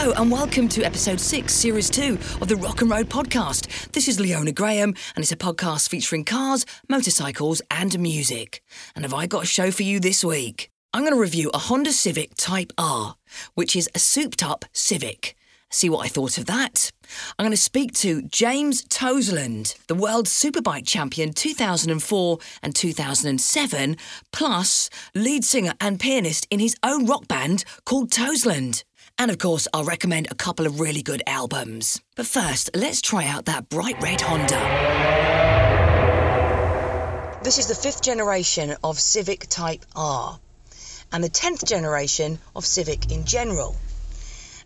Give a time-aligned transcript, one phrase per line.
[0.00, 3.90] Hello and welcome to episode 6, series 2 of the Rock and Road podcast.
[3.92, 8.62] This is Leona Graham and it's a podcast featuring cars, motorcycles and music.
[8.96, 10.70] And have I got a show for you this week?
[10.94, 13.16] I'm going to review a Honda Civic Type R,
[13.56, 15.36] which is a souped up Civic.
[15.68, 16.90] See what I thought of that.
[17.38, 23.96] I'm going to speak to James Toseland, the world superbike champion 2004 and 2007,
[24.32, 28.82] plus lead singer and pianist in his own rock band called Toseland.
[29.20, 32.00] And of course, I'll recommend a couple of really good albums.
[32.16, 34.58] But first, let's try out that bright red Honda.
[37.44, 40.40] This is the fifth generation of Civic Type R
[41.12, 43.76] and the 10th generation of Civic in general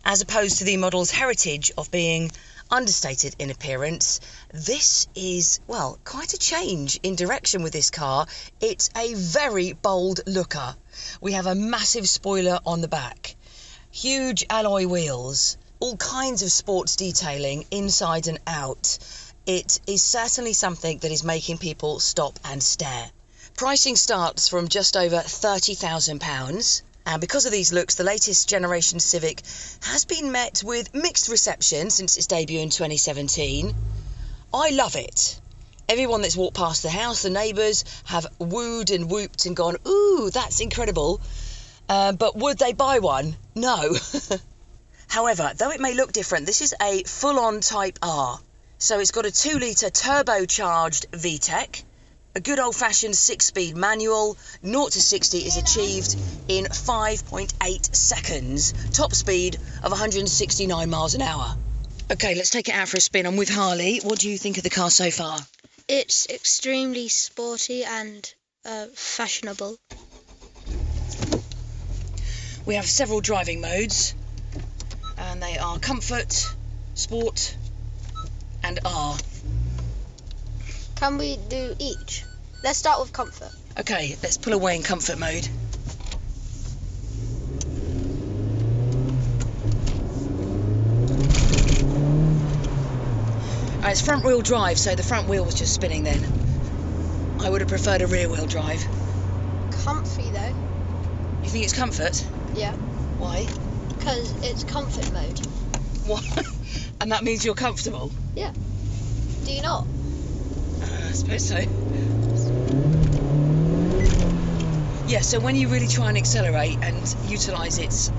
[0.05, 2.31] as opposed to the model's heritage of being
[2.69, 4.21] understated in appearance.
[4.53, 8.27] This is, well, quite a change in direction with this car.
[8.61, 10.75] It's a very bold looker.
[11.19, 13.34] We have a massive spoiler on the back,
[13.95, 18.97] huge alloy wheels, all kinds of sports detailing inside and out.
[19.45, 23.09] It is certainly something that is making people stop and stare.
[23.55, 26.81] Pricing starts from just over £30,000.
[27.05, 29.41] And because of these looks, the latest generation Civic
[29.83, 33.73] has been met with mixed reception since its debut in 2017.
[34.53, 35.39] I love it.
[35.87, 40.29] Everyone that's walked past the house, the neighbours, have wooed and whooped and gone, ooh,
[40.33, 41.21] that's incredible.
[41.87, 43.35] Uh, but would they buy one?
[43.53, 43.95] No.
[45.07, 48.39] However, though it may look different, this is a full on Type R.
[48.77, 51.83] So it's got a 2 litre turbocharged VTEC
[52.35, 56.15] a good old fashioned six speed manual, 0 to 60 is achieved
[56.49, 61.55] in 5.8 seconds, top speed of 169 miles an hour.
[62.11, 63.25] Okay, let's take it out for a spin.
[63.25, 63.99] I'm with Harley.
[63.99, 65.39] What do you think of the car so far?
[65.87, 68.33] It's extremely sporty and
[68.65, 69.77] uh, fashionable.
[72.65, 74.15] We have several driving modes,
[75.19, 76.51] and they are comfort,
[76.95, 77.55] sport,
[78.63, 79.15] and R.
[80.95, 82.23] Can we do each?
[82.63, 83.51] Let's start with comfort.
[83.79, 85.47] Okay, let's pull away in comfort mode.
[93.83, 96.19] Uh, it's front wheel drive, so the front wheel was just spinning then.
[97.41, 98.83] I would have preferred a rear wheel drive.
[99.83, 100.55] Comfy though.
[101.43, 102.25] You think it's comfort?
[102.55, 102.73] Yeah.
[103.17, 103.45] Why?
[103.97, 105.39] Because it's comfort mode.
[106.07, 106.23] What?
[107.01, 108.11] and that means you're comfortable?
[108.35, 108.51] Yeah.
[109.45, 109.85] Do you not?
[110.81, 111.59] Uh, I suppose so.
[115.07, 118.11] Yeah, so when you really try and accelerate and utilise its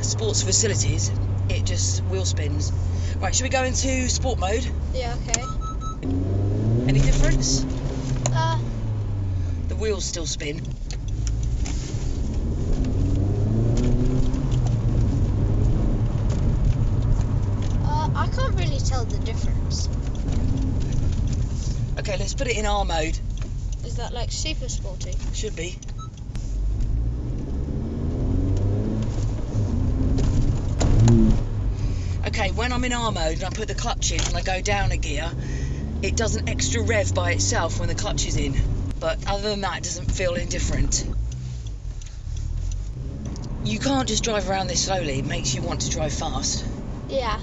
[0.00, 1.10] sports facilities,
[1.48, 2.70] it just wheel spins.
[3.18, 4.64] Right, should we go into sport mode?
[4.94, 5.42] Yeah, okay.
[6.88, 7.64] Any difference?
[8.32, 8.58] Uh,
[9.68, 10.60] The wheels still spin.
[17.84, 19.88] uh, I can't really tell the difference.
[22.08, 23.18] Okay, let's put it in R mode.
[23.84, 25.12] Is that like super sporty?
[25.34, 25.76] Should be.
[32.26, 34.62] Okay, when I'm in R mode and I put the clutch in and I go
[34.62, 35.30] down a gear,
[36.00, 38.56] it does an extra rev by itself when the clutch is in.
[38.98, 41.04] But other than that, it doesn't feel any different.
[43.64, 46.64] You can't just drive around this slowly, it makes you want to drive fast.
[47.10, 47.38] Yeah.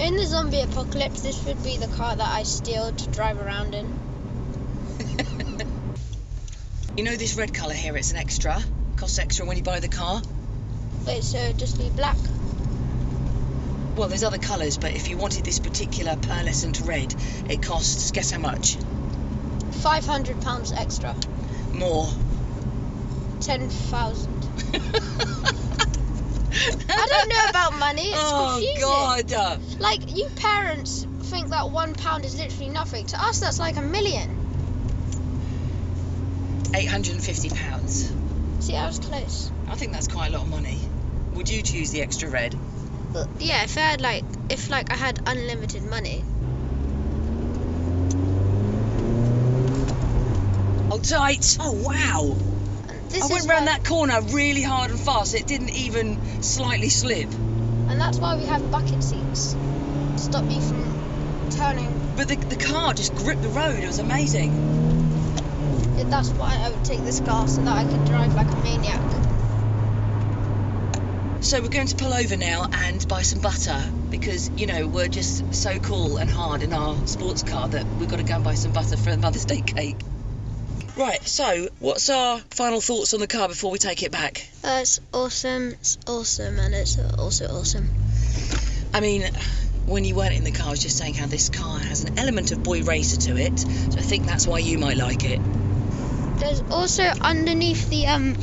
[0.00, 3.74] In the zombie apocalypse, this would be the car that I steal to drive around
[3.74, 5.70] in.
[6.96, 8.62] You know this red colour here, it's an extra.
[8.96, 10.20] Costs extra when you buy the car.
[11.06, 12.18] Wait, so just be black?
[13.96, 17.14] Well, there's other colours, but if you wanted this particular pearlescent red,
[17.48, 18.76] it costs, guess how much?
[18.76, 21.14] £500 extra.
[21.72, 22.08] More.
[23.40, 25.50] 10,000.
[27.00, 28.08] I don't know about money.
[28.08, 29.28] It's oh, confusing.
[29.28, 29.80] God.
[29.80, 33.06] Like, you parents think that one pound is literally nothing.
[33.06, 34.28] To us, that's like a million.
[36.72, 38.62] £850.
[38.62, 39.50] See, I was close.
[39.68, 40.78] I think that's quite a lot of money.
[41.32, 42.54] Would you choose the extra red?
[43.12, 46.22] But yeah, if I had like, if like I had unlimited money,
[50.90, 51.56] Hold tight.
[51.60, 52.36] Oh, wow.
[53.10, 55.34] This I went round that corner really hard and fast.
[55.34, 57.28] It didn't even slightly slip.
[57.30, 61.92] and that's why we have bucket seats to stop you from turning.
[62.16, 63.78] But the, the car just gripped the road.
[63.82, 64.50] It was amazing.
[65.98, 68.56] And That's why I would take this car so that I could drive like a
[68.62, 69.00] maniac.
[71.42, 75.08] So we're going to pull over now and buy some butter because, you know, we're
[75.08, 78.44] just so cool and hard in our sports car that we've got to go and
[78.44, 79.96] buy some butter for Mother's Day cake.
[80.96, 84.46] Right, so what's our final thoughts on the car before we take it back?
[84.62, 87.88] Uh, it's awesome, it's awesome, and it's also awesome.
[88.92, 89.22] I mean,
[89.86, 92.18] when you weren't in the car, I was just saying how this car has an
[92.18, 95.40] element of boy racer to it, so I think that's why you might like it.
[96.38, 98.36] There's also underneath the um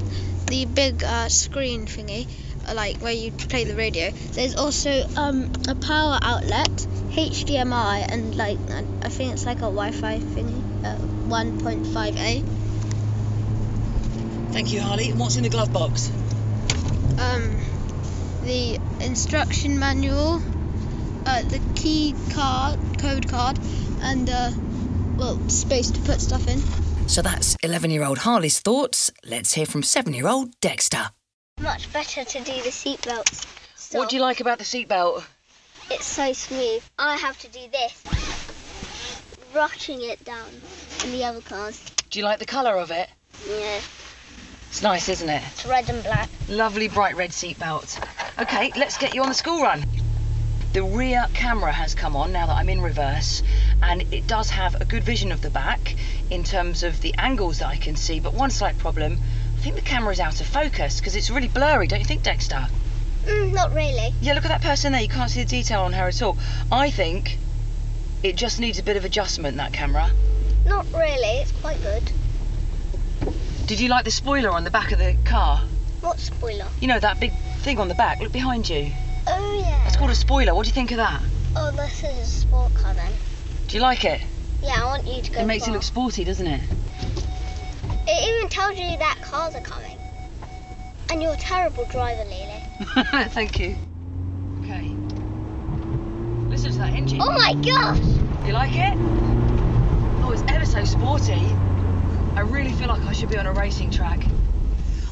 [0.47, 2.27] the big uh, screen thingy,
[2.67, 4.11] uh, like where you play the radio.
[4.33, 8.57] There's also um a power outlet, HDMI, and like
[9.03, 10.95] I think it's like a Wi-Fi thingy, uh,
[11.27, 12.43] 1.5A.
[14.53, 15.09] Thank you, Harley.
[15.09, 16.09] And what's in the glove box?
[17.19, 17.59] Um,
[18.43, 20.41] the instruction manual,
[21.25, 23.59] uh, the key card, code card,
[24.01, 24.51] and uh,
[25.17, 26.59] well, space to put stuff in.
[27.07, 29.11] So that's 11 year old Harley's thoughts.
[29.25, 31.11] Let's hear from 7 year old Dexter.
[31.61, 33.45] Much better to do the seatbelts.
[33.75, 35.23] So What do you like about the seatbelt?
[35.89, 36.83] it's so smooth.
[36.99, 38.03] I have to do this,
[39.55, 40.49] rocking it down
[41.05, 41.83] in the other cars.
[42.09, 43.09] Do you like the colour of it?
[43.47, 43.79] Yeah,
[44.69, 45.41] It's nice, isn't it?
[45.51, 46.29] it's red and black.
[46.49, 47.99] Lovely bright red seatbelt.
[48.39, 49.85] Okay, let's get you on the school run.
[50.73, 53.41] The rear camera has come on now that I'm in reverse,
[53.81, 55.95] and it does have a good vision of the back
[56.29, 58.19] in terms of the angles that I can see.
[58.19, 59.17] But one slight problem
[59.57, 62.21] I think the camera is out of focus because it's really blurry, don't you think,
[62.21, 62.67] Dexter?
[63.25, 64.13] Mm, not really.
[64.21, 65.01] Yeah, look at that person there.
[65.01, 66.37] You can't see the detail on her at all.
[66.71, 67.37] I think
[68.23, 70.09] it just needs a bit of adjustment, that camera.
[70.65, 71.39] Not really.
[71.39, 72.11] It's quite good.
[73.67, 75.61] Did you like the spoiler on the back of the car?
[76.01, 76.67] What spoiler?
[76.79, 78.19] You know, that big thing on the back.
[78.19, 78.91] Look behind you.
[79.27, 79.83] Oh yeah.
[79.83, 80.55] That's called a spoiler.
[80.55, 81.21] What do you think of that?
[81.55, 83.11] Oh, this is a sport car then.
[83.67, 84.21] Do you like it?
[84.61, 85.39] Yeah, I want you to go.
[85.41, 86.61] It makes it look sporty, doesn't it?
[88.07, 89.97] It even tells you that cars are coming.
[91.09, 92.63] And you're a terrible driver, Lily.
[93.29, 93.75] Thank you.
[96.67, 96.75] Okay.
[96.75, 97.19] Listen to that engine.
[97.21, 98.45] Oh my gosh!
[98.45, 98.97] You like it?
[100.23, 101.55] Oh, it's ever so sporty.
[102.35, 104.21] I really feel like I should be on a racing track.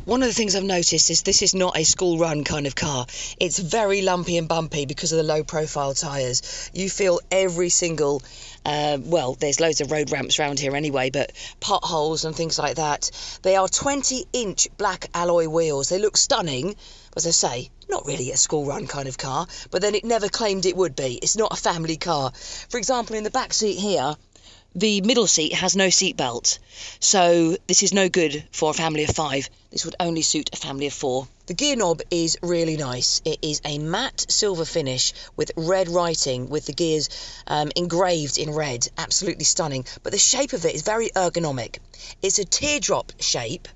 [0.05, 2.75] One of the things I've noticed is this is not a school run kind of
[2.75, 3.07] car.
[3.39, 6.69] It's very lumpy and bumpy because of the low profile tyres.
[6.73, 8.21] You feel every single,
[8.65, 12.77] uh, well, there's loads of road ramps around here anyway, but potholes and things like
[12.77, 13.11] that.
[13.43, 15.89] They are 20 inch black alloy wheels.
[15.89, 16.75] They look stunning.
[17.15, 20.27] As I say, not really a school run kind of car, but then it never
[20.27, 21.19] claimed it would be.
[21.21, 22.31] It's not a family car.
[22.69, 24.15] For example, in the back seat here,
[24.75, 26.59] the middle seat has no seat belt,
[26.99, 29.49] so this is no good for a family of five.
[29.71, 31.27] This would only suit a family of four.
[31.45, 33.21] The gear knob is really nice.
[33.23, 37.09] It is a matte silver finish with red writing, with the gears
[37.47, 38.87] um, engraved in red.
[38.97, 39.85] Absolutely stunning.
[40.03, 41.77] But the shape of it is very ergonomic.
[42.21, 43.67] It's a teardrop shape,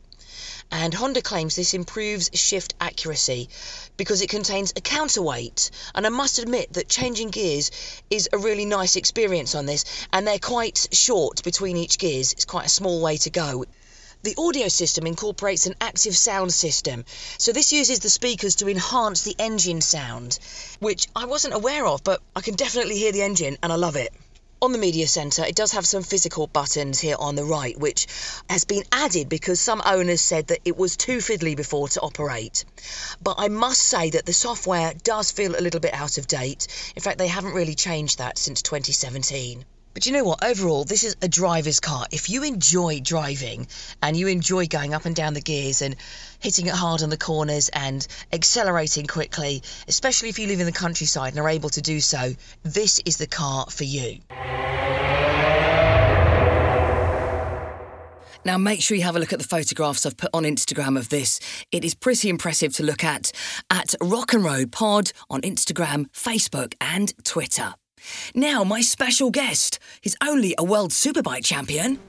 [0.71, 3.49] and Honda claims this improves shift accuracy
[3.97, 5.71] because it contains a counterweight.
[5.95, 7.71] And I must admit that changing gears
[8.09, 12.33] is a really nice experience on this, and they're quite short between each gears.
[12.33, 13.65] It's quite a small way to go.
[14.21, 17.05] The audio system incorporates an active sound system,
[17.37, 20.37] so this uses the speakers to enhance the engine sound,
[20.79, 23.95] which I wasn't aware of, but I can definitely hear the engine and I love
[23.95, 24.13] it.
[24.61, 28.07] On the media centre, it does have some physical buttons here on the right, which
[28.49, 32.65] has been added because some owners said that it was too fiddly before to operate.
[33.23, 36.67] But I must say that the software does feel a little bit out of date.
[36.93, 39.63] In fact, they haven't really changed that since 2017.
[39.99, 40.41] But you know what?
[40.45, 42.05] Overall, this is a driver's car.
[42.09, 43.67] If you enjoy driving
[44.01, 45.97] and you enjoy going up and down the gears and
[46.39, 50.71] hitting it hard on the corners and accelerating quickly, especially if you live in the
[50.71, 52.31] countryside and are able to do so,
[52.63, 54.19] this is the car for you.
[58.45, 61.09] Now, make sure you have a look at the photographs I've put on Instagram of
[61.09, 61.41] this.
[61.73, 63.33] It is pretty impressive to look at
[63.69, 67.73] at Rock and Road Pod on Instagram, Facebook, and Twitter.
[68.33, 69.79] Now, my special guest.
[70.01, 71.99] He's only a World Superbike champion.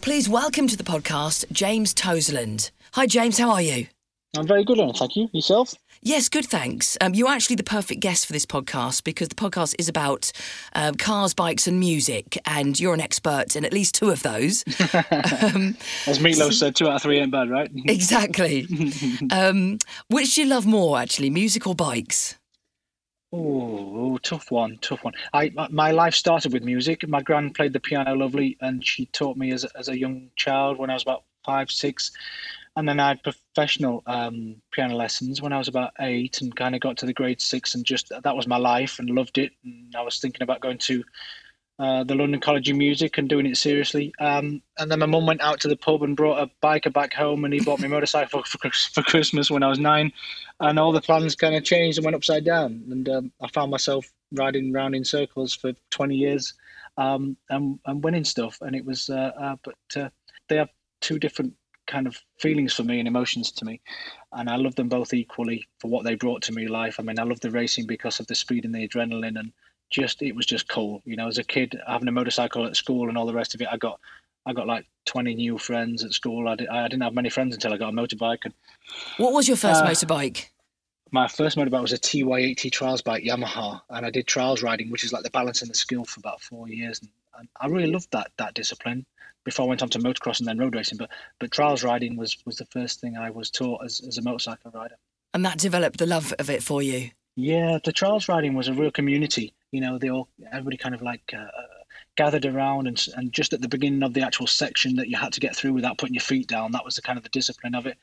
[0.00, 2.70] Please welcome to the podcast James Toseland.
[2.92, 3.88] Hi, James, how are you?
[4.36, 5.28] I'm very good thank you.
[5.32, 5.74] Yourself?
[6.00, 6.96] Yes, good, thanks.
[7.00, 10.30] Um, you're actually the perfect guest for this podcast because the podcast is about
[10.74, 14.64] um, cars, bikes, and music, and you're an expert in at least two of those.
[14.94, 17.70] um, As Meatloaf said, two out of three ain't bad, right?
[17.86, 18.66] exactly.
[19.30, 22.37] um, which do you love more, actually, music or bikes?
[23.30, 25.12] Oh, tough one, tough one.
[25.34, 27.06] I my- my life started with music.
[27.06, 30.78] My gran played the piano lovely, and she taught me as as a young child
[30.78, 32.10] when I was about five, six,
[32.76, 36.74] and then I had professional um, piano lessons when I was about eight, and kind
[36.74, 39.52] of got to the grade six, and just that was my life, and loved it.
[39.64, 41.04] And I was thinking about going to
[41.78, 44.12] uh, the London College of Music and doing it seriously.
[44.18, 47.14] Um, and then my mum went out to the pub and brought a biker back
[47.14, 50.12] home, and he bought me a motorcycle for, for, Christmas when I was nine.
[50.60, 52.82] And all the plans kind of changed and went upside down.
[52.90, 56.54] And um, I found myself riding around in circles for 20 years.
[56.98, 58.58] um, and, and winning stuff.
[58.60, 60.10] And it was, uh, uh, but uh,
[60.48, 60.68] they have
[61.00, 61.54] two different
[61.86, 63.80] kind of feelings for me and emotions to me.
[64.32, 66.96] And I love them both equally for what they brought to me life.
[66.98, 69.52] I mean, I love the racing because of the speed and the adrenaline and
[69.90, 71.02] just, it was just cool.
[71.04, 73.60] You know, as a kid, having a motorcycle at school and all the rest of
[73.60, 73.98] it, I got,
[74.46, 76.48] I got like 20 new friends at school.
[76.48, 78.44] I, did, I didn't have many friends until I got a motorbike.
[78.44, 78.54] And,
[79.16, 80.46] What was your first Uh, motorbike?
[81.10, 85.04] my first motorbike was a TY80 trials bike Yamaha, and I did trials riding, which
[85.04, 87.00] is like the balance and the skill for about four years.
[87.00, 89.06] And, and I really loved that that discipline
[89.44, 90.98] before I went on to motocross and then road racing.
[90.98, 94.22] But but trials riding was was the first thing I was taught as, as a
[94.22, 94.96] motorcycle rider.
[95.32, 97.10] And that developed the love of it for you.
[97.36, 99.54] Yeah, the trials riding was a real community.
[99.72, 101.46] You know, they all everybody kind of like uh,
[102.16, 105.32] gathered around, and and just at the beginning of the actual section that you had
[105.34, 106.72] to get through without putting your feet down.
[106.72, 107.96] That was the kind of the discipline of it,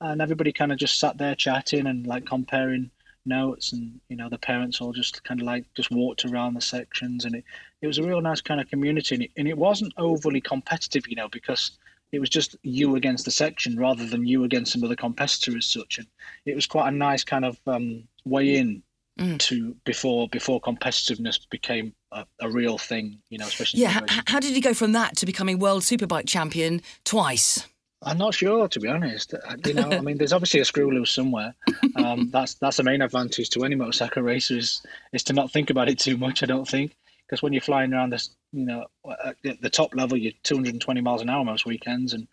[0.00, 2.90] and everybody kind of just sat there chatting and like comparing
[3.26, 6.60] notes, and you know the parents all just kind of like just walked around the
[6.60, 7.44] sections, and it
[7.82, 11.06] it was a real nice kind of community, and it, and it wasn't overly competitive,
[11.08, 11.72] you know, because
[12.10, 15.66] it was just you against the section rather than you against some other competitor as
[15.66, 16.06] such, and
[16.46, 18.82] it was quite a nice kind of um, way in
[19.18, 19.38] Mm.
[19.40, 23.80] to before before competitiveness became a, a real thing, you know, especially.
[23.80, 24.00] Yeah.
[24.08, 27.66] H- how did you go from that to becoming world superbike champion twice?
[28.02, 29.34] I'm not sure, to be honest.
[29.34, 31.52] Uh, You know, I mean, there's obviously a screw loose somewhere.
[31.96, 34.82] Um, that's that's the main advantage to any motorcycle racer is
[35.12, 36.44] is to not think about it too much.
[36.44, 36.94] I don't think
[37.26, 38.86] because when you're flying around this, you know,
[39.26, 42.28] at the- the top level, you're 220 miles an hour most weekends, and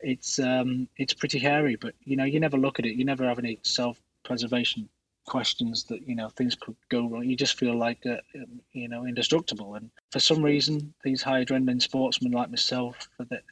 [0.00, 1.76] it's um it's pretty hairy.
[1.76, 2.96] But you know, you never look at it.
[2.96, 4.90] You never have any self preservation
[5.28, 7.24] questions that you know things could go wrong.
[7.24, 9.74] You just feel like uh, um, you know indestructible.
[9.74, 13.42] And for some reason, these high adrenaline sportsmen like myself, that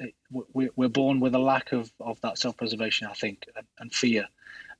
[0.52, 3.92] we, we're born with a lack of, of that self preservation, I think, and, and
[3.92, 4.26] fear.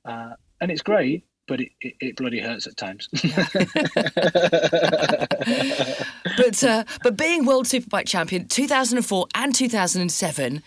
[0.03, 3.09] Uh, and it's great, but it, it, it bloody hurts at times.
[6.37, 10.61] But uh, but being world superbike champion 2004 and 2007,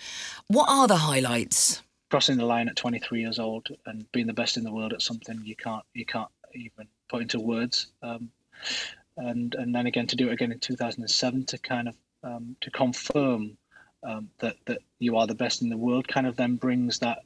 [0.48, 1.80] what are the highlights?
[2.10, 5.00] Crossing the line at 23 years old and being the best in the world at
[5.02, 7.86] something you can't you can't even put into words.
[8.02, 8.30] Um,
[9.16, 12.70] and and then again to do it again in 2007 to kind of um, to
[12.70, 13.56] confirm
[14.02, 17.20] um, that that you are the best in the world kind of then brings that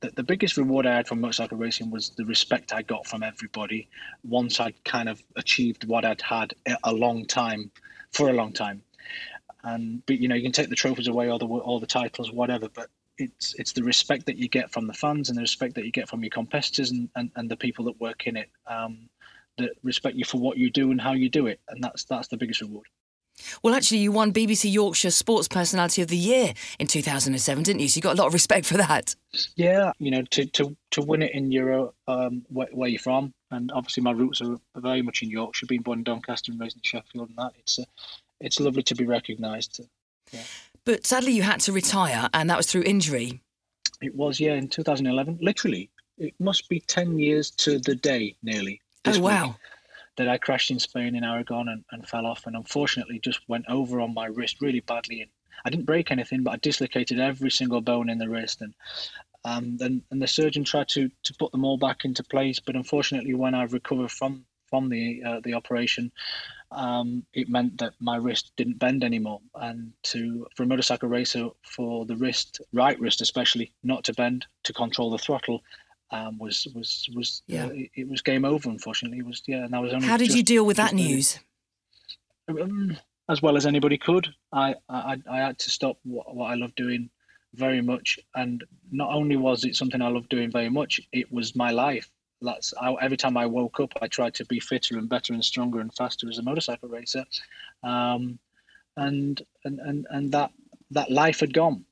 [0.00, 3.22] that the biggest reward I had from motorcycle racing was the respect I got from
[3.22, 3.88] everybody
[4.24, 7.70] once I'd kind of achieved what I'd had a- long time
[8.12, 8.82] for a long time.
[9.64, 12.30] And but you know you can take the trophies away, all the all the titles,
[12.30, 15.74] whatever, but it's it's the respect that you get from the fans and the respect
[15.74, 18.50] that you get from your competitors and, and, and the people that work in it
[18.66, 19.08] um,
[19.58, 22.28] that respect you for what you do and how you do it, and that's that's
[22.28, 22.86] the biggest reward.
[23.62, 27.88] Well, actually, you won BBC Yorkshire Sports Personality of the Year in 2007, didn't you?
[27.88, 29.14] So you got a lot of respect for that.
[29.56, 33.34] Yeah, you know, to to, to win it in Euro, um, where, where you're from,
[33.50, 36.76] and obviously my roots are very much in Yorkshire, being born in Doncaster and raised
[36.76, 37.84] in Sheffield, and that it's uh,
[38.40, 39.80] it's lovely to be recognised.
[40.86, 43.42] But sadly, you had to retire, and that was through injury.
[44.00, 45.90] It was yeah in 2011, literally.
[46.16, 48.80] It must be 10 years to the day, nearly.
[49.04, 49.56] oh, wow.
[50.16, 53.66] That I crashed in Spain in Aragon and, and fell off, and unfortunately just went
[53.68, 55.22] over on my wrist really badly.
[55.22, 55.30] And
[55.64, 58.72] I didn't break anything, but I dislocated every single bone in the wrist, and
[59.44, 62.60] um, then and the surgeon tried to to put them all back into place.
[62.60, 66.12] But unfortunately, when I recovered from from the uh, the operation,
[66.70, 69.40] um, it meant that my wrist didn't bend anymore.
[69.54, 74.46] And to for a motorcycle racer, for the wrist, right wrist especially, not to bend
[74.64, 75.62] to control the throttle,
[76.10, 77.66] um, was was was Yeah.
[77.66, 78.68] uh, it, it was game over.
[78.68, 79.64] Unfortunately, it was yeah.
[79.64, 80.06] And I was only.
[80.06, 81.38] How did you deal with that news?
[82.48, 82.96] um,
[83.28, 84.28] as well as anybody could.
[84.52, 87.10] I, I I had to stop what, what I love doing
[87.54, 91.56] very much, and not only was it something I love doing very much, it was
[91.56, 92.10] my life.
[92.40, 95.44] That's I, every time I woke up, I tried to be fitter and better and
[95.44, 97.24] stronger and faster as a motorcycle racer,
[97.82, 98.38] um,
[98.96, 100.52] and and and and that
[100.90, 101.84] that life had gone.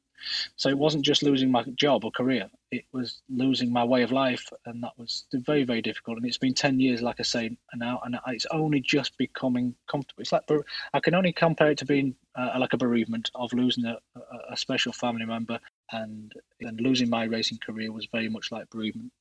[0.57, 4.13] So it wasn't just losing my job or career; it was losing my way of
[4.13, 6.19] life, and that was very, very difficult.
[6.19, 10.23] And it's been ten years, like I say, now, and it's only just becoming comfortable.
[10.23, 10.45] It's like
[10.93, 14.53] I can only compare it to being uh, like a bereavement of losing a, a,
[14.53, 15.59] a special family member,
[15.93, 19.13] and and losing my racing career was very much like bereavement.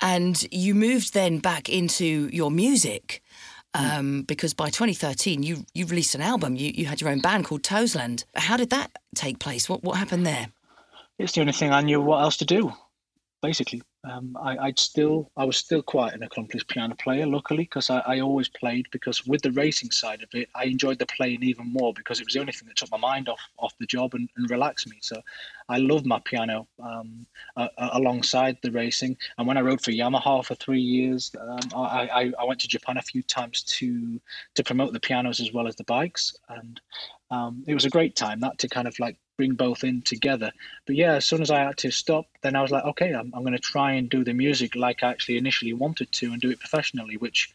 [0.00, 3.22] And you moved then back into your music
[3.74, 6.56] um, because by 2013 you you released an album.
[6.56, 8.24] You you had your own band called Toseland.
[8.34, 9.68] How did that take place?
[9.68, 10.48] What what happened there?
[11.18, 12.72] It's the only thing I knew what else to do,
[13.42, 13.82] basically.
[14.04, 18.00] Um, I, I'd still, I was still quite an accomplished piano player, luckily, because I,
[18.00, 18.86] I always played.
[18.92, 22.26] Because with the racing side of it, I enjoyed the playing even more because it
[22.26, 24.88] was the only thing that took my mind off off the job and, and relaxed
[24.88, 24.98] me.
[25.00, 25.20] So,
[25.68, 29.16] I loved my piano um, uh, alongside the racing.
[29.38, 32.68] And when I rode for Yamaha for three years, um, I, I, I went to
[32.68, 34.20] Japan a few times to
[34.54, 36.80] to promote the pianos as well as the bikes, and
[37.30, 40.52] um, it was a great time that to kind of like bring both in together.
[40.86, 43.32] But yeah, as soon as I had to stop, then I was like, okay, I'm,
[43.34, 46.40] I'm going to try and do the music like I actually initially wanted to and
[46.40, 47.54] do it professionally, which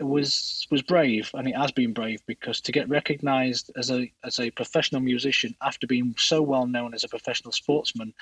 [0.00, 4.40] was was brave and it has been brave because to get recognized as a as
[4.40, 8.12] a professional musician after being so well known as a professional sportsman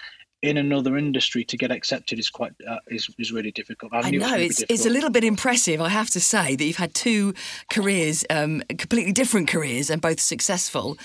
[0.43, 3.93] in another industry to get accepted is quite uh, is, is really difficult.
[3.93, 6.65] I, I know it it's it's a little bit impressive, I have to say, that
[6.65, 7.35] you've had two
[7.71, 10.99] careers, um, completely different careers, and both successful.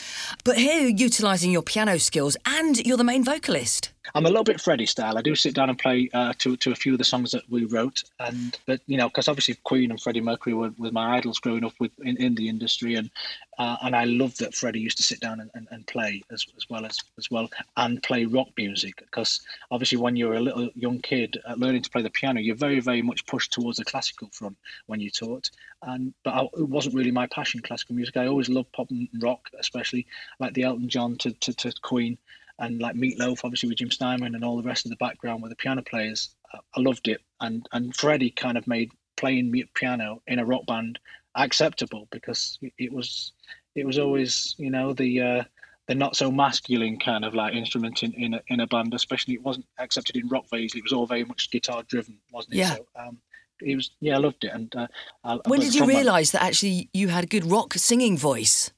[0.44, 3.92] But here, you're utilising your piano skills, and you're the main vocalist.
[4.14, 5.18] I'm a little bit Freddie style.
[5.18, 7.50] I do sit down and play uh, to to a few of the songs that
[7.50, 11.18] we wrote, and but you know, because obviously Queen and Freddie Mercury were, were my
[11.18, 13.10] idols growing up with in, in the industry, and
[13.58, 16.46] uh, and I love that Freddie used to sit down and, and, and play as,
[16.56, 18.98] as well as as well and play rock music.
[18.98, 22.56] Because obviously when you're a little young kid uh, learning to play the piano, you're
[22.56, 25.50] very very much pushed towards the classical front when you're taught,
[25.82, 28.18] and but I, it wasn't really my passion classical music.
[28.18, 30.06] I always loved pop and rock, especially
[30.40, 32.18] like the Elton John to, to, to Queen
[32.60, 35.52] and like Meatloaf, obviously with Jim Steinman and all the rest of the background with
[35.52, 36.36] the piano players.
[36.54, 41.00] I loved it, and and Freddie kind of made playing piano in a rock band
[41.36, 43.34] acceptable because it was
[43.76, 45.44] it was always you know the uh,
[45.88, 49.34] the not so masculine kind of like instrument in in a, in a band, especially
[49.34, 50.74] it wasn't accepted in rock phase.
[50.76, 52.60] It was all very much guitar driven, wasn't it?
[52.60, 52.76] Yeah.
[52.76, 53.18] So, um,
[53.62, 54.52] it was yeah, I loved it.
[54.54, 58.72] And uh, when did you realise that actually you had a good rock singing voice?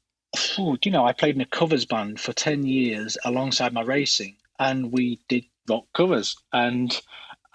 [0.57, 4.35] Oh, you know, I played in a covers band for 10 years alongside my racing,
[4.59, 6.35] and we did rock covers.
[6.53, 6.99] And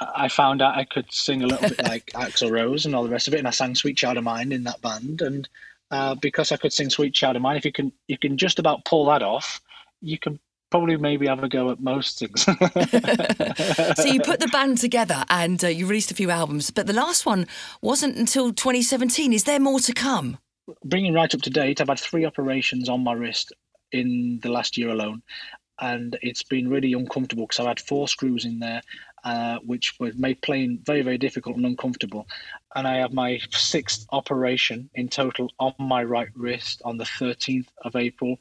[0.00, 3.10] I found out I could sing a little bit like Axl Rose and all the
[3.10, 5.22] rest of it, and I sang "Sweet Child of Mine" in that band.
[5.22, 5.48] And
[5.90, 8.58] uh, because I could sing "Sweet Child of Mine," if you can, you can just
[8.58, 9.60] about pull that off.
[10.00, 10.38] You can
[10.70, 12.44] probably maybe have a go at most things.
[12.44, 12.52] so
[14.06, 17.26] you put the band together and uh, you released a few albums, but the last
[17.26, 17.46] one
[17.82, 19.34] wasn't until 2017.
[19.34, 20.38] Is there more to come?
[20.84, 23.52] Bringing right up to date, I've had three operations on my wrist
[23.90, 25.22] in the last year alone,
[25.80, 28.82] and it's been really uncomfortable because I've had four screws in there,
[29.24, 32.26] uh, which was made playing very, very difficult and uncomfortable.
[32.74, 37.68] And I have my sixth operation in total on my right wrist on the 13th
[37.84, 38.36] of April.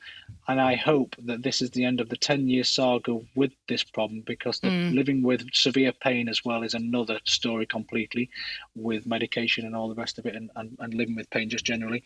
[0.47, 3.83] And I hope that this is the end of the 10 year saga with this
[3.83, 4.93] problem because mm.
[4.95, 8.29] living with severe pain as well is another story completely
[8.75, 11.65] with medication and all the rest of it and, and, and living with pain just
[11.65, 12.03] generally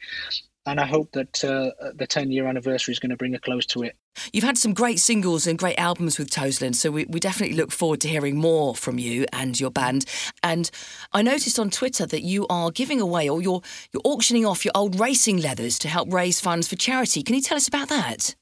[0.66, 3.66] and I hope that uh, the 10 year anniversary is going to bring a close
[3.68, 3.96] to it.
[4.32, 7.72] You've had some great singles and great albums with Toseland, so we, we definitely look
[7.72, 10.06] forward to hearing more from you and your band.
[10.42, 10.72] And
[11.12, 14.72] I noticed on Twitter that you are giving away or you're, you're auctioning off your
[14.74, 17.24] old racing leathers to help raise funds for charity.
[17.24, 18.36] Can you tell us about that?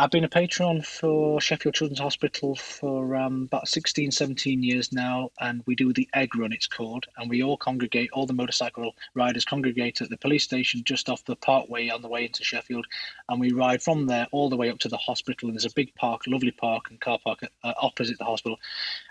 [0.00, 5.28] I've been a patron for Sheffield Children's Hospital for um, about 16, 17 years now,
[5.38, 8.94] and we do the egg run, it's called, and we all congregate, all the motorcycle
[9.14, 12.86] riders congregate at the police station just off the parkway on the way into Sheffield,
[13.28, 15.50] and we ride from there all the way up to the hospital.
[15.50, 18.56] And there's a big park, lovely park and car park uh, opposite the hospital,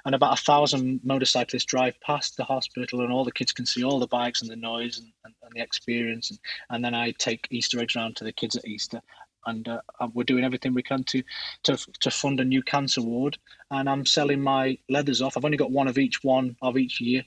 [0.05, 3.83] and about a thousand motorcyclists drive past the hospital, and all the kids can see
[3.83, 6.31] all the bikes and the noise and, and, and the experience.
[6.31, 6.39] And,
[6.71, 9.03] and then I take Easter eggs around to the kids at Easter,
[9.45, 9.81] and uh,
[10.13, 11.23] we're doing everything we can to,
[11.63, 13.37] to to fund a new cancer ward.
[13.71, 15.37] And I'm selling my leathers off.
[15.37, 17.23] I've only got one of each one of each year,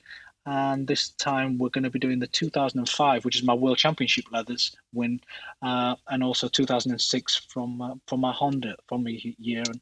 [0.47, 4.25] and this time we're going to be doing the 2005, which is my World Championship
[4.33, 5.21] leathers win,
[5.63, 9.81] uh, and also 2006 from uh, from my Honda from the year, and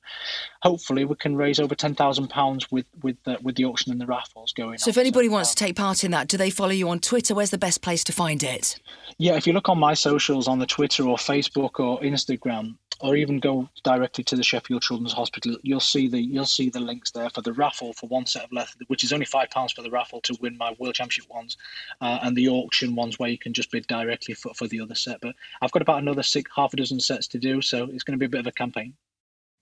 [0.62, 4.00] hopefully we can raise over ten thousand pounds with with the, with the auction and
[4.00, 4.78] the raffles going.
[4.78, 4.90] So, on.
[4.90, 7.34] if anybody so, wants to take part in that, do they follow you on Twitter?
[7.34, 8.78] Where's the best place to find it?
[9.18, 13.16] Yeah, if you look on my socials on the Twitter or Facebook or Instagram, or
[13.16, 17.10] even go directly to the Sheffield Children's Hospital, you'll see the you'll see the links
[17.10, 19.82] there for the raffle for one set of leather, which is only five pounds for
[19.82, 21.56] the raffle to win my World Championship ones,
[22.00, 24.94] uh, and the auction ones where you can just bid directly for, for the other
[24.94, 25.20] set.
[25.20, 28.18] But I've got about another six, half a dozen sets to do, so it's going
[28.18, 28.94] to be a bit of a campaign.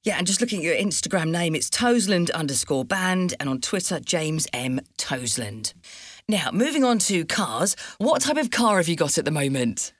[0.05, 3.99] Yeah, and just looking at your Instagram name, it's Toseland underscore band, and on Twitter,
[3.99, 4.81] James M.
[4.97, 5.75] Toseland.
[6.29, 9.93] Now, moving on to cars, what type of car have you got at the moment?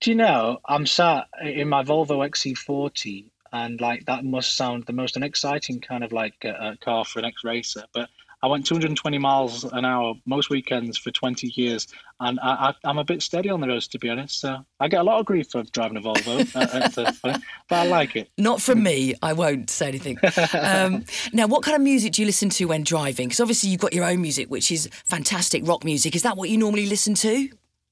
[0.00, 4.92] Do you know, I'm sat in my Volvo XC40, and like that must sound the
[4.92, 8.08] most unexciting kind of like uh, car for an ex racer, but
[8.40, 11.88] I went 220 miles an hour most weekends for 20 years,
[12.20, 14.38] and I, I, am a bit steady on the roads, to be honest.
[14.38, 17.86] So I get a lot of grief for driving a Volvo, uh, uh, but I
[17.88, 18.30] like it.
[18.38, 19.14] Not from me.
[19.22, 20.18] I won't say anything.
[20.52, 23.28] Um, now, what kind of music do you listen to when driving?
[23.28, 26.14] Because obviously you've got your own music, which is fantastic rock music.
[26.14, 27.48] Is that what you normally listen to?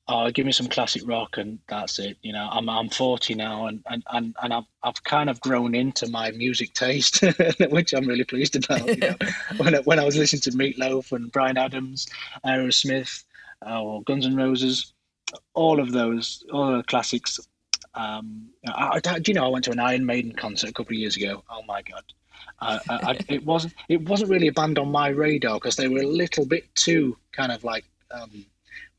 [0.09, 2.16] Oh, give me some classic rock and that's it.
[2.23, 5.75] You know, I'm I'm 40 now and and and, and I've I've kind of grown
[5.75, 7.21] into my music taste,
[7.71, 8.87] which I'm really pleased about.
[8.87, 9.14] You know,
[9.57, 12.07] when I, when I was listening to Meatloaf and Bryan Adams,
[12.45, 13.25] Aerosmith,
[13.66, 14.92] uh, or Guns N' Roses,
[15.55, 17.40] all of those, all the classics.
[17.95, 20.95] Um, I, I, do you know I went to an Iron Maiden concert a couple
[20.95, 21.42] of years ago?
[21.51, 22.03] Oh my god.
[22.61, 23.75] Uh, I, it wasn't.
[23.88, 27.16] It wasn't really a band on my radar because they were a little bit too
[27.33, 28.45] kind of like um,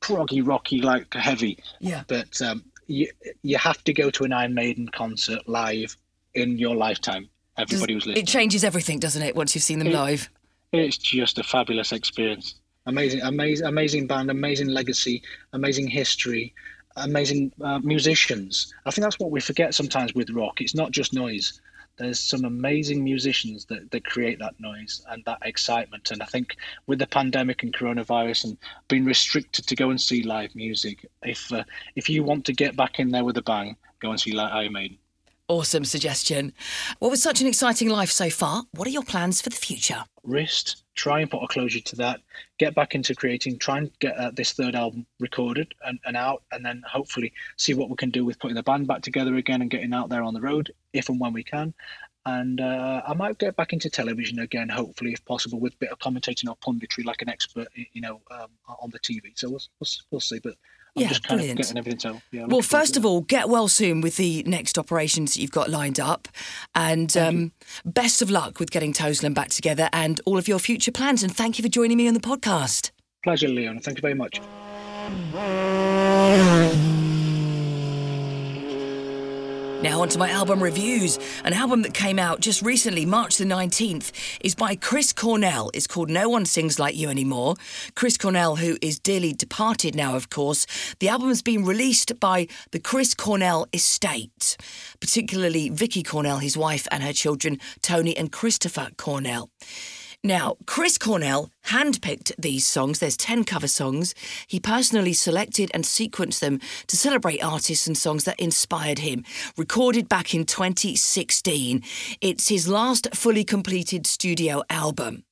[0.01, 1.59] proggy, rocky, like heavy.
[1.79, 2.03] Yeah.
[2.07, 3.07] But um, you
[3.43, 5.95] you have to go to an Iron Maiden concert live
[6.33, 7.29] in your lifetime.
[7.57, 8.23] Everybody Does, was listening.
[8.23, 9.35] It changes everything, doesn't it?
[9.35, 10.29] Once you've seen them it, live.
[10.71, 12.55] It's just a fabulous experience.
[12.85, 15.21] Amazing, amazing, amazing band, amazing legacy,
[15.53, 16.53] amazing history,
[16.95, 18.73] amazing uh, musicians.
[18.85, 20.61] I think that's what we forget sometimes with rock.
[20.61, 21.59] It's not just noise
[21.97, 26.11] there's some amazing musicians that, that create that noise and that excitement.
[26.11, 26.55] And I think
[26.85, 28.57] with the pandemic and coronavirus and
[28.87, 31.63] being restricted to go and see live music, if uh,
[31.95, 34.53] if you want to get back in there with a bang, go and see live
[34.53, 34.97] Iron Maiden.
[35.49, 36.53] Awesome suggestion.
[36.99, 40.03] Well, was such an exciting life so far, what are your plans for the future?
[40.23, 42.19] Wrist, try and put a closure to that.
[42.57, 46.43] Get back into creating, try and get uh, this third album recorded and, and out,
[46.51, 49.61] and then hopefully see what we can do with putting the band back together again
[49.61, 51.73] and getting out there on the road if and when we can.
[52.25, 55.91] And uh, I might get back into television again, hopefully, if possible, with a bit
[55.91, 58.49] of commentating or punditry, like an expert, you know, um,
[58.81, 59.31] on the TV.
[59.35, 60.39] So we'll, we'll, we'll see.
[60.43, 60.55] But
[60.97, 61.59] I'm yeah, just kind brilliant.
[61.59, 65.33] of getting everything Yeah, well, first of all, get well soon with the next operations
[65.35, 66.27] that you've got lined up.
[66.73, 67.51] And um,
[67.85, 71.21] best of luck with getting Toseland back together and all of your future plans.
[71.21, 72.89] And thank you for joining me on the podcast.
[73.23, 73.79] Pleasure, Leon.
[73.79, 74.41] Thank you very much.
[79.83, 81.19] Now, onto my album reviews.
[81.43, 84.11] An album that came out just recently, March the 19th,
[84.41, 85.69] is by Chris Cornell.
[85.71, 87.55] It's called No One Sings Like You Anymore.
[87.93, 90.65] Chris Cornell, who is dearly departed now, of course.
[90.97, 94.57] The album has been released by the Chris Cornell estate,
[94.99, 99.51] particularly Vicky Cornell, his wife, and her children, Toni and Christopher Cornell.
[100.27, 102.99] Now, Chris Cornell handpicked these songs.
[102.99, 104.13] There's 10 cover songs.
[104.45, 109.23] He personally selected and sequenced them to celebrate artists and songs that inspired him.
[109.55, 111.81] Recorded back in 2016,
[112.19, 115.23] it's his last fully completed studio album.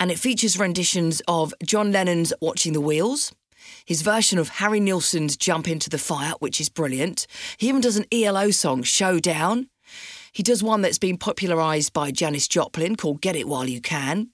[0.00, 3.32] And it features renditions of John Lennon's Watching the Wheels,
[3.84, 7.28] his version of Harry Nilsson's Jump Into the Fire, which is brilliant.
[7.56, 9.68] He even does an ELO song, Showdown.
[10.34, 14.30] He does one that's been popularised by Janis Joplin called Get It While You Can.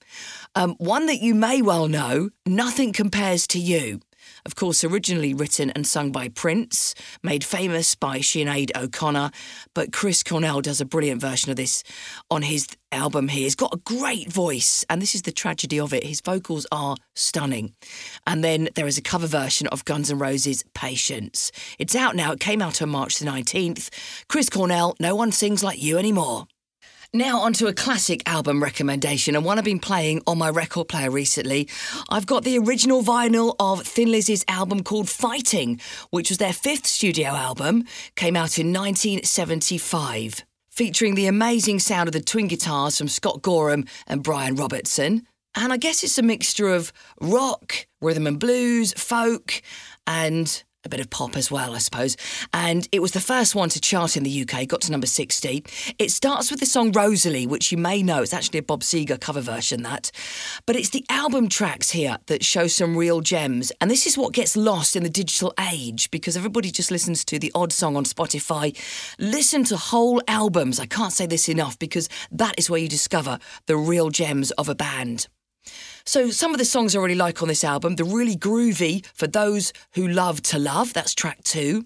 [0.55, 4.01] Um, one that you may well know, Nothing Compares to You.
[4.45, 9.31] Of course, originally written and sung by Prince, made famous by Sinead O'Connor,
[9.73, 11.83] but Chris Cornell does a brilliant version of this
[12.29, 13.43] on his album here.
[13.43, 16.03] He's got a great voice, and this is the tragedy of it.
[16.03, 17.73] His vocals are stunning.
[18.27, 21.51] And then there is a cover version of Guns N' Roses' Patience.
[21.79, 22.31] It's out now.
[22.31, 23.89] It came out on March the 19th.
[24.27, 26.47] Chris Cornell, No One Sings Like You Anymore.
[27.13, 31.11] Now, onto a classic album recommendation and one I've been playing on my record player
[31.11, 31.67] recently.
[32.07, 36.87] I've got the original vinyl of Thin Lizzy's album called Fighting, which was their fifth
[36.87, 37.83] studio album,
[38.15, 43.83] came out in 1975, featuring the amazing sound of the twin guitars from Scott Gorham
[44.07, 45.27] and Brian Robertson.
[45.53, 49.61] And I guess it's a mixture of rock, rhythm and blues, folk,
[50.07, 52.17] and a bit of pop as well, I suppose.
[52.53, 55.63] And it was the first one to chart in the UK, got to number 60.
[55.99, 58.21] It starts with the song Rosalie, which you may know.
[58.21, 60.11] It's actually a Bob Seger cover version, that.
[60.65, 63.71] But it's the album tracks here that show some real gems.
[63.79, 67.37] And this is what gets lost in the digital age because everybody just listens to
[67.37, 68.75] the odd song on Spotify.
[69.19, 70.79] Listen to whole albums.
[70.79, 74.67] I can't say this enough because that is where you discover the real gems of
[74.67, 75.27] a band.
[76.05, 79.27] So some of the songs I really like on this album, the really groovy for
[79.27, 81.85] those who love to love, that's track two.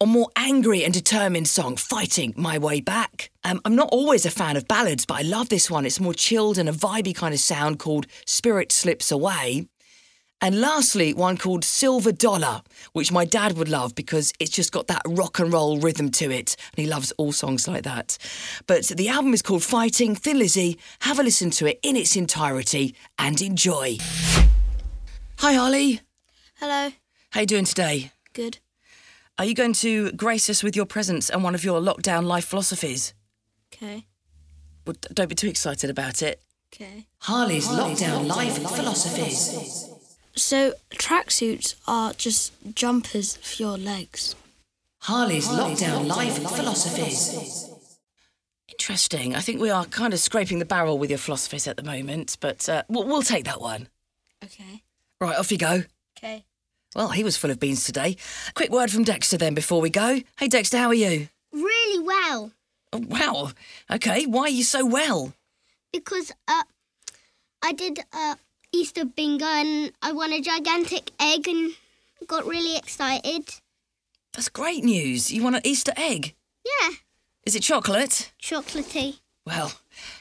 [0.00, 3.30] A more angry and determined song, Fighting My Way Back.
[3.44, 5.86] Um, I'm not always a fan of ballads, but I love this one.
[5.86, 9.66] It's more chilled and a vibey kind of sound called Spirit Slips Away.
[10.42, 12.62] And lastly, one called Silver Dollar,
[12.94, 16.32] which my dad would love because it's just got that rock and roll rhythm to
[16.32, 16.56] it.
[16.76, 18.18] And he loves all songs like that.
[18.66, 20.78] But the album is called Fighting Thin Lizzy.
[21.02, 23.98] Have a listen to it in its entirety and enjoy.
[25.38, 26.00] Hi, Holly.
[26.56, 26.90] Hello.
[27.30, 28.10] How you doing today?
[28.32, 28.58] Good.
[29.38, 32.46] Are you going to grace us with your presence and one of your lockdown life
[32.46, 33.14] philosophies?
[33.72, 34.06] Okay.
[34.84, 36.42] Well, don't be too excited about it.
[36.74, 37.06] Okay.
[37.18, 39.92] Harley's lockdown life philosophies.
[40.34, 44.34] So tracksuits are just jumpers for your legs.
[45.00, 47.68] Harley's lockdown life philosophies.
[48.68, 49.34] Interesting.
[49.34, 52.36] I think we are kind of scraping the barrel with your philosophies at the moment,
[52.40, 53.88] but uh, we'll, we'll take that one.
[54.42, 54.82] Okay.
[55.20, 55.82] Right, off you go.
[56.18, 56.44] Okay.
[56.94, 58.16] Well, he was full of beans today.
[58.54, 60.20] Quick word from Dexter then before we go.
[60.38, 61.28] Hey, Dexter, how are you?
[61.52, 62.52] Really well.
[62.92, 63.50] Oh, wow.
[63.90, 65.32] Okay, why are you so well?
[65.92, 66.62] Because uh,
[67.62, 68.36] I did uh,
[68.72, 71.72] Easter bingo and I won a gigantic egg and
[72.26, 73.48] got really excited.
[74.32, 75.30] That's great news.
[75.30, 76.34] You won an Easter egg?
[76.64, 76.90] Yeah,
[77.44, 78.32] Is it chocolate?
[78.40, 79.18] chocolatey.
[79.44, 79.72] Well,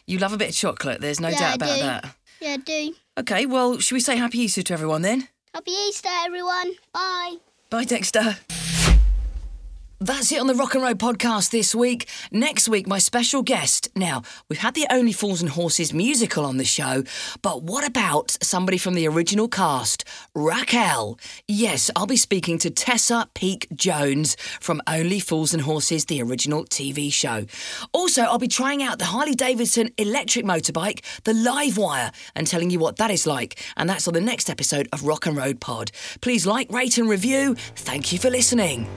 [0.05, 0.99] you love a bit of chocolate.
[1.01, 2.15] There's no Yeah, doubt about that.
[2.41, 2.95] Yeah, I do.
[3.19, 5.27] Okay, well, should we say Happy Easter to everyone then?
[5.53, 6.73] Happy Easter, everyone.
[6.91, 7.35] Bye.
[7.69, 8.37] Bye, Dexter.
[10.03, 12.09] That's it on the Rock and Roll podcast this week.
[12.31, 13.87] Next week, my special guest.
[13.95, 17.03] Now, we've had the Only Fools and Horses musical on the show,
[17.43, 20.03] but what about somebody from the original cast?
[20.33, 21.19] Raquel.
[21.47, 27.13] Yes, I'll be speaking to Tessa Peake-Jones from Only Fools and Horses, the original TV
[27.13, 27.45] show.
[27.93, 32.79] Also, I'll be trying out the Harley Davidson electric motorbike, the LiveWire, and telling you
[32.79, 33.63] what that is like.
[33.77, 35.91] And that's on the next episode of Rock and Road Pod.
[36.21, 37.53] Please like, rate, and review.
[37.75, 38.87] Thank you for listening.